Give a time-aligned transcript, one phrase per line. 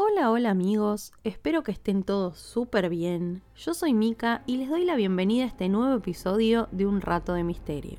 [0.00, 3.42] Hola, hola amigos, espero que estén todos súper bien.
[3.56, 7.32] Yo soy Mika y les doy la bienvenida a este nuevo episodio de Un Rato
[7.32, 7.98] de Misterio.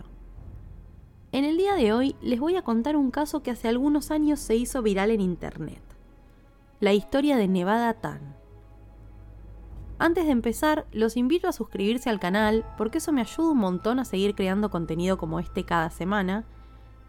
[1.34, 4.40] En el día de hoy les voy a contar un caso que hace algunos años
[4.40, 5.82] se hizo viral en internet.
[6.80, 8.34] La historia de Nevada Tan.
[9.98, 14.00] Antes de empezar, los invito a suscribirse al canal porque eso me ayuda un montón
[14.00, 16.46] a seguir creando contenido como este cada semana.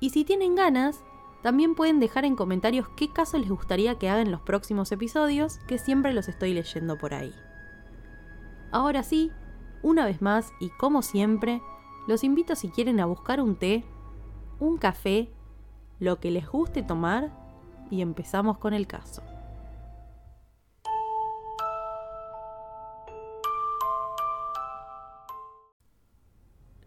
[0.00, 1.04] Y si tienen ganas,
[1.42, 5.58] también pueden dejar en comentarios qué caso les gustaría que haga en los próximos episodios,
[5.66, 7.34] que siempre los estoy leyendo por ahí.
[8.72, 9.32] Ahora sí,
[9.82, 11.62] una vez más y como siempre,
[12.06, 13.84] los invito si quieren a buscar un té,
[14.58, 15.30] un café,
[15.98, 17.32] lo que les guste tomar
[17.90, 19.22] y empezamos con el caso.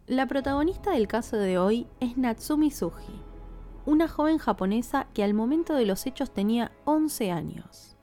[0.06, 3.33] La protagonista del caso de hoy es Natsumi Suji
[3.86, 7.96] una joven japonesa que al momento de los hechos tenía 11 años.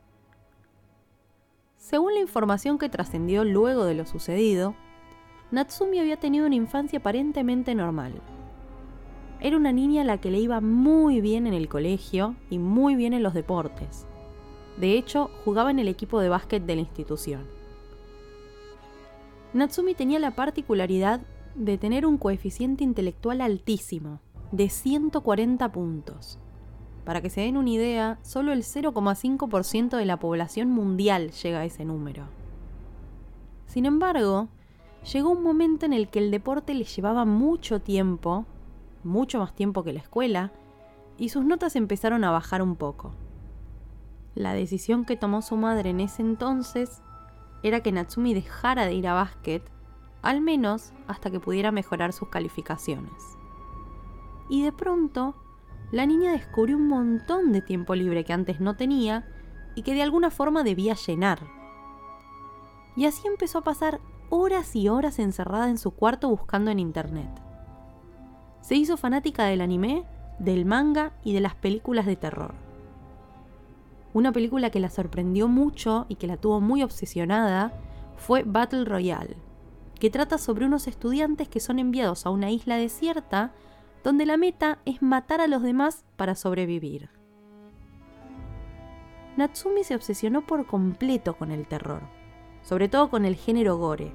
[1.77, 4.75] Según la información que trascendió luego de lo sucedido,
[5.49, 8.13] Natsumi había tenido una infancia aparentemente normal.
[9.39, 12.95] Era una niña a la que le iba muy bien en el colegio y muy
[12.95, 14.05] bien en los deportes.
[14.77, 17.45] De hecho, jugaba en el equipo de básquet de la institución.
[19.53, 21.21] Natsumi tenía la particularidad
[21.55, 26.37] de tener un coeficiente intelectual altísimo, de 140 puntos.
[27.05, 31.65] Para que se den una idea, solo el 0,5% de la población mundial llega a
[31.65, 32.25] ese número.
[33.65, 34.49] Sin embargo,
[35.11, 38.45] llegó un momento en el que el deporte le llevaba mucho tiempo,
[39.03, 40.51] mucho más tiempo que la escuela,
[41.17, 43.13] y sus notas empezaron a bajar un poco.
[44.35, 47.01] La decisión que tomó su madre en ese entonces
[47.63, 49.63] era que Natsumi dejara de ir a básquet,
[50.21, 53.37] al menos hasta que pudiera mejorar sus calificaciones
[54.51, 55.33] y de pronto
[55.93, 59.25] la niña descubrió un montón de tiempo libre que antes no tenía
[59.75, 61.39] y que de alguna forma debía llenar.
[62.97, 67.29] Y así empezó a pasar horas y horas encerrada en su cuarto buscando en internet.
[68.59, 70.03] Se hizo fanática del anime,
[70.37, 72.53] del manga y de las películas de terror.
[74.13, 77.71] Una película que la sorprendió mucho y que la tuvo muy obsesionada
[78.17, 79.37] fue Battle Royale,
[79.97, 83.53] que trata sobre unos estudiantes que son enviados a una isla desierta
[84.03, 87.09] donde la meta es matar a los demás para sobrevivir.
[89.37, 92.01] Natsumi se obsesionó por completo con el terror,
[92.63, 94.11] sobre todo con el género gore,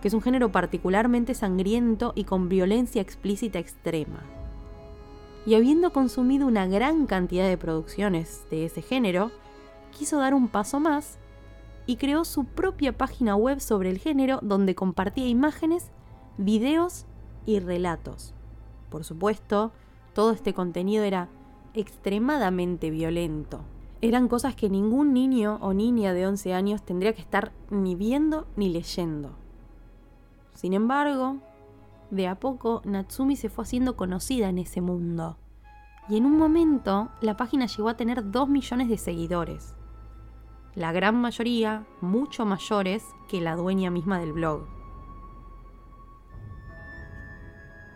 [0.00, 4.22] que es un género particularmente sangriento y con violencia explícita extrema.
[5.46, 9.30] Y habiendo consumido una gran cantidad de producciones de ese género,
[9.90, 11.18] quiso dar un paso más
[11.86, 15.90] y creó su propia página web sobre el género donde compartía imágenes,
[16.38, 17.04] videos
[17.44, 18.34] y relatos
[18.94, 19.72] por supuesto,
[20.12, 21.28] todo este contenido era
[21.74, 23.62] extremadamente violento.
[24.00, 28.46] Eran cosas que ningún niño o niña de 11 años tendría que estar ni viendo
[28.54, 29.32] ni leyendo.
[30.54, 31.38] Sin embargo,
[32.12, 35.38] de a poco Natsumi se fue haciendo conocida en ese mundo.
[36.08, 39.74] Y en un momento la página llegó a tener 2 millones de seguidores.
[40.76, 44.68] La gran mayoría mucho mayores que la dueña misma del blog.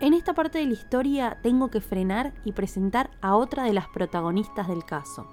[0.00, 3.88] En esta parte de la historia tengo que frenar y presentar a otra de las
[3.88, 5.26] protagonistas del caso,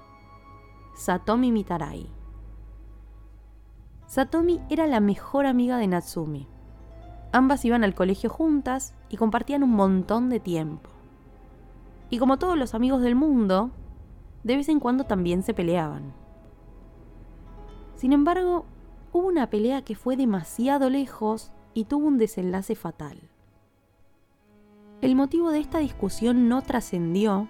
[0.96, 2.10] Satomi Mitarai.
[4.06, 6.48] Satomi era la mejor amiga de Natsumi.
[7.30, 10.90] Ambas iban al colegio juntas y compartían un montón de tiempo.
[12.10, 13.70] Y como todos los amigos del mundo,
[14.42, 16.12] de vez en cuando también se peleaban.
[17.94, 18.64] Sin embargo,
[19.12, 23.30] hubo una pelea que fue demasiado lejos y tuvo un desenlace fatal.
[25.02, 27.48] El motivo de esta discusión no trascendió,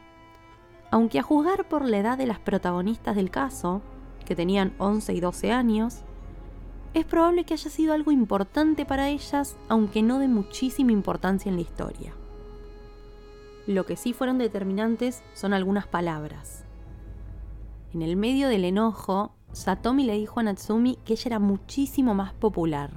[0.90, 3.82] aunque a juzgar por la edad de las protagonistas del caso,
[4.24, 6.00] que tenían 11 y 12 años,
[6.92, 11.56] es probable que haya sido algo importante para ellas, aunque no de muchísima importancia en
[11.56, 12.14] la historia.
[13.68, 16.64] Lo que sí fueron determinantes son algunas palabras.
[17.92, 22.32] En el medio del enojo, Satomi le dijo a Natsumi que ella era muchísimo más
[22.32, 22.90] popular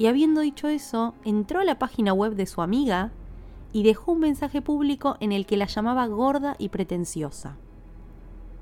[0.00, 3.12] y habiendo dicho eso, entró a la página web de su amiga
[3.70, 7.58] y dejó un mensaje público en el que la llamaba gorda y pretenciosa.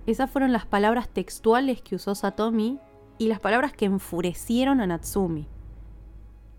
[0.06, 2.80] Esas fueron las palabras textuales que usó Satomi
[3.18, 5.46] y las palabras que enfurecieron a Natsumi,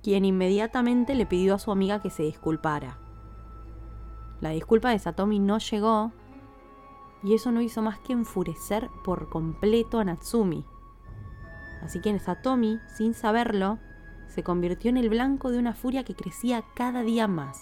[0.02, 3.00] quien inmediatamente le pidió a su amiga que se disculpara.
[4.40, 6.14] La disculpa de Satomi no llegó
[7.22, 10.64] y eso no hizo más que enfurecer por completo a Natsumi.
[11.82, 13.78] Así que Satomi, sin saberlo,
[14.30, 17.62] se convirtió en el blanco de una furia que crecía cada día más.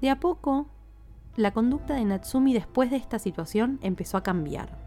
[0.00, 0.68] De a poco,
[1.36, 4.78] la conducta de Natsumi después de esta situación empezó a cambiar.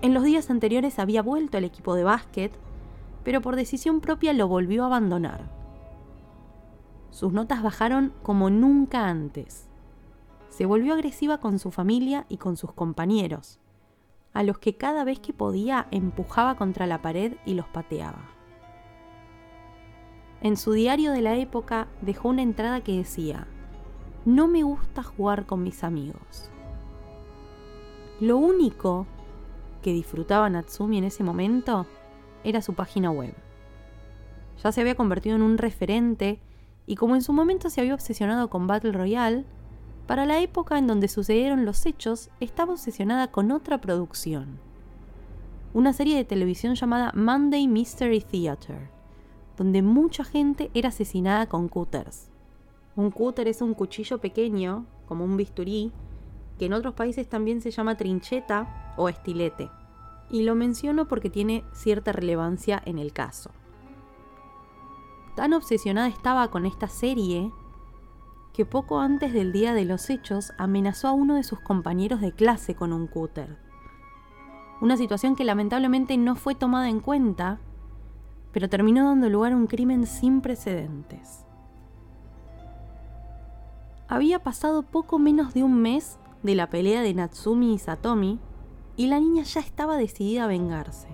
[0.00, 2.52] En los días anteriores había vuelto al equipo de básquet,
[3.24, 5.42] pero por decisión propia lo volvió a abandonar.
[7.10, 9.66] Sus notas bajaron como nunca antes.
[10.50, 13.58] Se volvió agresiva con su familia y con sus compañeros,
[14.34, 18.30] a los que cada vez que podía empujaba contra la pared y los pateaba.
[20.42, 23.46] En su diario de la época dejó una entrada que decía,
[24.26, 26.50] no me gusta jugar con mis amigos.
[28.20, 29.06] Lo único
[29.82, 31.86] que disfrutaba Natsumi en ese momento
[32.42, 33.34] era su página web.
[34.62, 36.40] Ya se había convertido en un referente
[36.86, 39.44] y como en su momento se había obsesionado con Battle Royale,
[40.06, 44.58] para la época en donde sucedieron los hechos estaba obsesionada con otra producción.
[45.72, 48.90] Una serie de televisión llamada Monday Mystery Theater,
[49.56, 52.28] donde mucha gente era asesinada con cutters.
[52.96, 55.90] Un cúter es un cuchillo pequeño, como un bisturí,
[56.58, 59.70] que en otros países también se llama trincheta o estilete.
[60.30, 63.50] Y lo menciono porque tiene cierta relevancia en el caso.
[65.34, 67.50] Tan obsesionada estaba con esta serie
[68.54, 72.30] que poco antes del día de los hechos amenazó a uno de sus compañeros de
[72.30, 73.58] clase con un cúter.
[74.80, 77.58] Una situación que lamentablemente no fue tomada en cuenta,
[78.52, 81.44] pero terminó dando lugar a un crimen sin precedentes.
[84.06, 88.38] Había pasado poco menos de un mes de la pelea de Natsumi y Satomi
[88.96, 91.08] y la niña ya estaba decidida a vengarse.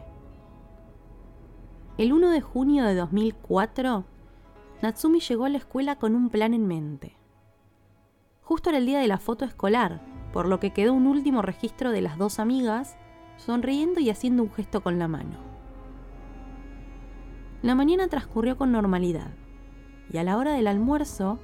[1.97, 4.05] El 1 de junio de 2004,
[4.83, 7.19] Natsumi llegó a la escuela con un plan en mente.
[8.50, 10.00] Justo era el día de la foto escolar,
[10.32, 12.97] por lo que quedó un último registro de las dos amigas,
[13.37, 15.38] sonriendo y haciendo un gesto con la mano.
[17.62, 19.31] La mañana transcurrió con normalidad,
[20.12, 21.38] y a la hora del almuerzo,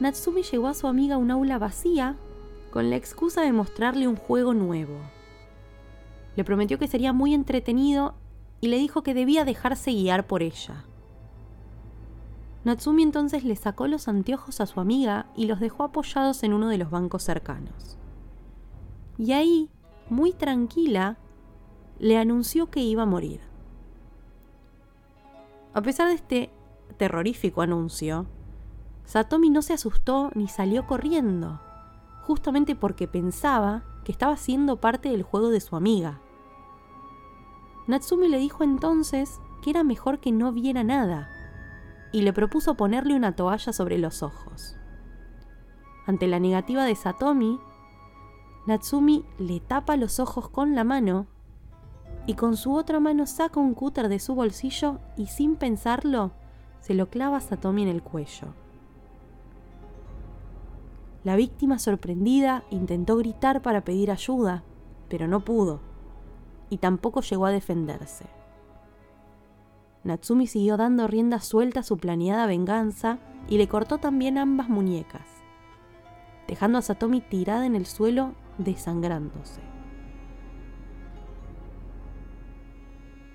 [0.00, 2.16] Natsumi llegó a su amiga a un aula vacía
[2.70, 4.96] con la excusa de mostrarle un juego nuevo.
[6.34, 8.14] Le prometió que sería muy entretenido
[8.62, 10.86] y le dijo que debía dejarse guiar por ella.
[12.68, 16.68] Natsumi entonces le sacó los anteojos a su amiga y los dejó apoyados en uno
[16.68, 17.96] de los bancos cercanos.
[19.16, 19.70] Y ahí,
[20.10, 21.16] muy tranquila,
[21.98, 23.40] le anunció que iba a morir.
[25.72, 26.50] A pesar de este
[26.98, 28.26] terrorífico anuncio,
[29.06, 31.62] Satomi no se asustó ni salió corriendo,
[32.26, 36.20] justamente porque pensaba que estaba siendo parte del juego de su amiga.
[37.86, 41.30] Natsumi le dijo entonces que era mejor que no viera nada,
[42.12, 44.76] y le propuso ponerle una toalla sobre los ojos.
[46.06, 47.58] Ante la negativa de Satomi,
[48.66, 51.26] Natsumi le tapa los ojos con la mano
[52.26, 56.32] y con su otra mano saca un cúter de su bolsillo y sin pensarlo
[56.80, 58.48] se lo clava a Satomi en el cuello.
[61.24, 64.62] La víctima sorprendida intentó gritar para pedir ayuda,
[65.08, 65.80] pero no pudo,
[66.70, 68.26] y tampoco llegó a defenderse.
[70.04, 75.26] Natsumi siguió dando rienda suelta a su planeada venganza y le cortó también ambas muñecas,
[76.46, 79.60] dejando a Satomi tirada en el suelo desangrándose.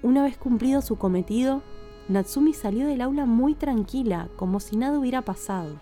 [0.01, 1.61] Una vez cumplido su cometido,
[2.09, 5.79] Natsumi salió del aula muy tranquila, como si nada hubiera pasado.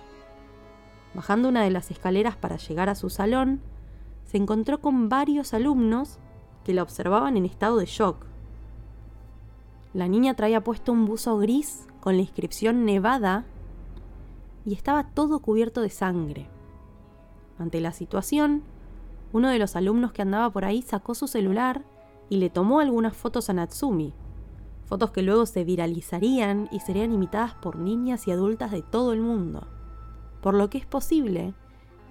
[1.15, 3.61] Bajando una de las escaleras para llegar a su salón,
[4.25, 6.19] se encontró con varios alumnos
[6.63, 8.30] que la observaban en estado de shock.
[9.93, 13.45] La niña traía puesto un buzo gris con la inscripción Nevada
[14.65, 16.47] y estaba todo cubierto de sangre.
[17.59, 18.63] Ante la situación,
[19.33, 21.83] uno de los alumnos que andaba por ahí sacó su celular
[22.29, 24.13] y le tomó algunas fotos a Natsumi,
[24.85, 29.19] fotos que luego se viralizarían y serían imitadas por niñas y adultas de todo el
[29.19, 29.67] mundo,
[30.41, 31.53] por lo que es posible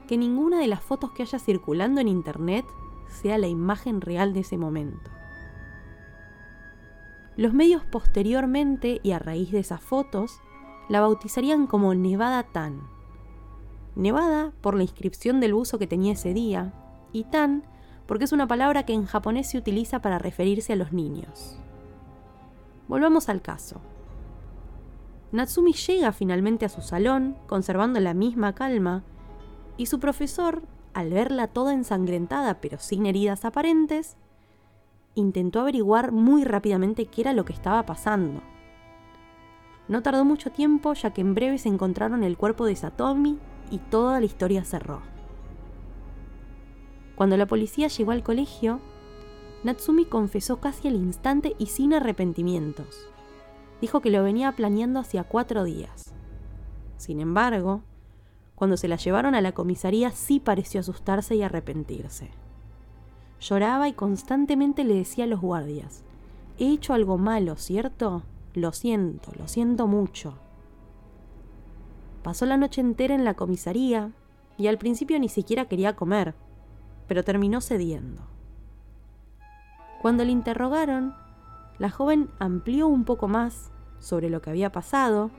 [0.06, 2.66] que ninguna de las fotos que haya circulando en Internet
[3.08, 5.10] sea la imagen real de ese momento.
[7.40, 10.42] Los medios posteriormente y a raíz de esas fotos
[10.90, 12.82] la bautizarían como Nevada Tan.
[13.96, 16.74] Nevada por la inscripción del buzo que tenía ese día
[17.14, 17.64] y Tan
[18.04, 21.56] porque es una palabra que en japonés se utiliza para referirse a los niños.
[22.88, 23.80] Volvamos al caso.
[25.32, 29.02] Natsumi llega finalmente a su salón, conservando la misma calma,
[29.78, 30.60] y su profesor,
[30.92, 34.18] al verla toda ensangrentada pero sin heridas aparentes,
[35.14, 38.42] intentó averiguar muy rápidamente qué era lo que estaba pasando.
[39.88, 43.38] No tardó mucho tiempo ya que en breve se encontraron el cuerpo de Satomi
[43.70, 45.02] y toda la historia cerró.
[47.16, 48.80] Cuando la policía llegó al colegio,
[49.62, 53.08] Natsumi confesó casi al instante y sin arrepentimientos.
[53.80, 56.14] Dijo que lo venía planeando hacía cuatro días.
[56.96, 57.82] Sin embargo,
[58.54, 62.30] cuando se la llevaron a la comisaría sí pareció asustarse y arrepentirse.
[63.40, 66.02] Lloraba y constantemente le decía a los guardias,
[66.58, 68.22] he hecho algo malo, ¿cierto?
[68.54, 70.34] Lo siento, lo siento mucho.
[72.22, 74.12] Pasó la noche entera en la comisaría
[74.58, 76.34] y al principio ni siquiera quería comer,
[77.08, 78.22] pero terminó cediendo.
[80.02, 81.14] Cuando le interrogaron,
[81.78, 83.70] la joven amplió un poco más
[84.00, 85.30] sobre lo que había pasado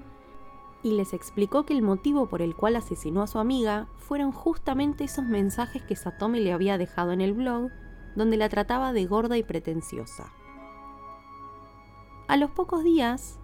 [0.83, 5.03] y les explicó que el motivo por el cual asesinó a su amiga fueron justamente
[5.03, 7.69] esos mensajes que Satomi le había dejado en el blog,
[8.15, 10.31] donde la trataba de gorda y pretenciosa.
[12.27, 13.39] A los pocos días,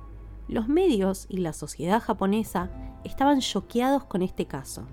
[0.47, 2.69] los medios y la sociedad japonesa
[3.03, 4.83] estaban choqueados con este caso.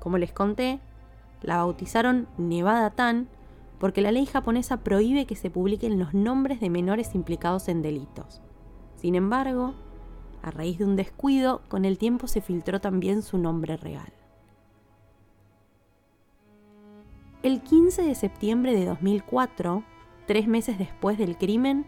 [0.00, 0.80] Como les conté,
[1.42, 3.28] la bautizaron Nevada Tan
[3.78, 8.40] porque la ley japonesa prohíbe que se publiquen los nombres de menores implicados en delitos.
[8.96, 9.74] Sin embargo,
[10.42, 14.12] a raíz de un descuido, con el tiempo se filtró también su nombre real.
[17.44, 19.84] El 15 de septiembre de 2004,
[20.26, 21.84] tres meses después del crimen,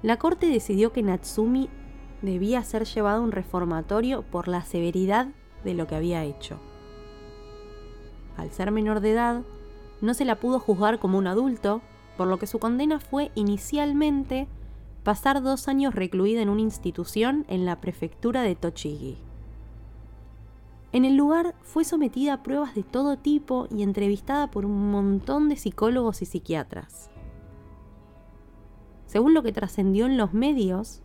[0.00, 1.68] la corte decidió que Natsumi
[2.22, 5.28] debía ser llevado a un reformatorio por la severidad
[5.64, 6.58] de lo que había hecho.
[8.38, 9.42] Al ser menor de edad,
[10.00, 11.82] no se la pudo juzgar como un adulto,
[12.16, 14.48] por lo que su condena fue inicialmente
[15.04, 19.18] pasar dos años recluida en una institución en la prefectura de Tochigi.
[20.96, 25.50] En el lugar fue sometida a pruebas de todo tipo y entrevistada por un montón
[25.50, 27.10] de psicólogos y psiquiatras.
[29.04, 31.02] Según lo que trascendió en los medios,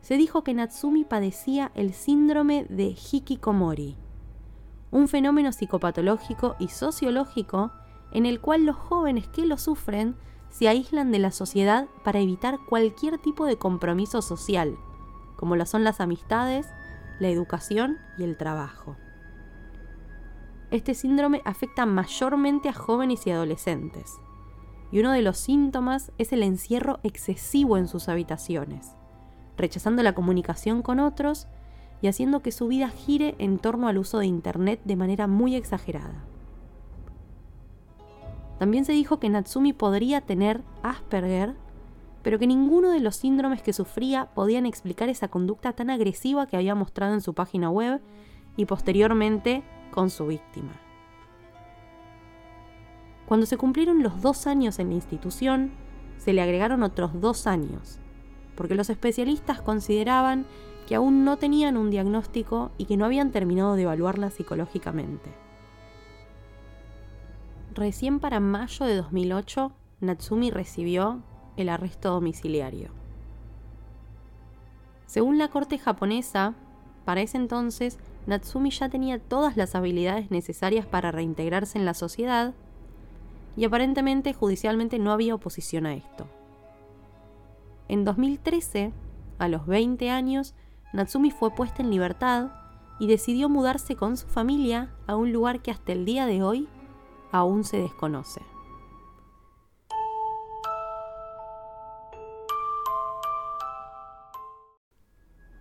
[0.00, 3.94] se dijo que Natsumi padecía el síndrome de Hikikomori,
[4.90, 7.72] un fenómeno psicopatológico y sociológico
[8.12, 10.16] en el cual los jóvenes que lo sufren
[10.48, 14.78] se aíslan de la sociedad para evitar cualquier tipo de compromiso social,
[15.36, 16.66] como lo son las amistades,
[17.20, 18.96] la educación y el trabajo.
[20.70, 24.14] Este síndrome afecta mayormente a jóvenes y adolescentes,
[24.90, 28.96] y uno de los síntomas es el encierro excesivo en sus habitaciones,
[29.56, 31.46] rechazando la comunicación con otros
[32.02, 35.54] y haciendo que su vida gire en torno al uso de Internet de manera muy
[35.54, 36.24] exagerada.
[38.58, 41.54] También se dijo que Natsumi podría tener Asperger,
[42.22, 46.56] pero que ninguno de los síndromes que sufría podían explicar esa conducta tan agresiva que
[46.56, 48.00] había mostrado en su página web
[48.56, 50.72] y posteriormente con su víctima.
[53.26, 55.72] Cuando se cumplieron los dos años en la institución,
[56.18, 57.98] se le agregaron otros dos años,
[58.54, 60.46] porque los especialistas consideraban
[60.86, 65.30] que aún no tenían un diagnóstico y que no habían terminado de evaluarla psicológicamente.
[67.74, 71.22] Recién para mayo de 2008, Natsumi recibió
[71.56, 72.90] el arresto domiciliario.
[75.06, 76.54] Según la corte japonesa,
[77.04, 82.54] para ese entonces, Natsumi ya tenía todas las habilidades necesarias para reintegrarse en la sociedad
[83.56, 86.26] y aparentemente judicialmente no había oposición a esto.
[87.88, 88.92] En 2013,
[89.38, 90.54] a los 20 años,
[90.92, 92.48] Natsumi fue puesta en libertad
[92.98, 96.68] y decidió mudarse con su familia a un lugar que hasta el día de hoy
[97.30, 98.40] aún se desconoce.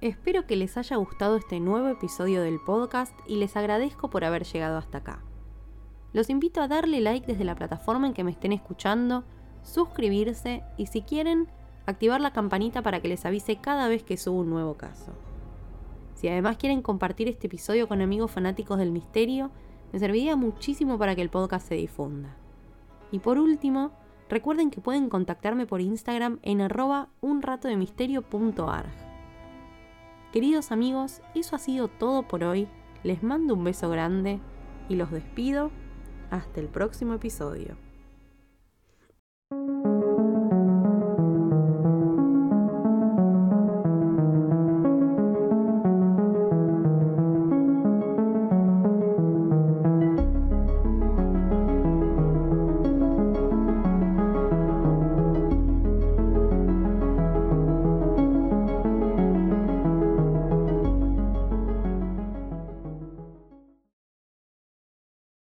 [0.05, 4.43] Espero que les haya gustado este nuevo episodio del podcast y les agradezco por haber
[4.43, 5.23] llegado hasta acá.
[6.13, 9.23] Los invito a darle like desde la plataforma en que me estén escuchando,
[9.63, 11.47] suscribirse y si quieren,
[11.87, 15.11] activar la campanita para que les avise cada vez que subo un nuevo caso.
[16.13, 19.49] Si además quieren compartir este episodio con amigos fanáticos del misterio,
[19.91, 22.37] me serviría muchísimo para que el podcast se difunda.
[23.11, 23.89] Y por último,
[24.29, 27.09] recuerden que pueden contactarme por Instagram en arroba.
[30.35, 32.67] Queridos amigos, eso ha sido todo por hoy.
[33.03, 34.41] Les mando un beso grande
[34.89, 35.71] y los despido.
[36.29, 37.77] Hasta el próximo episodio.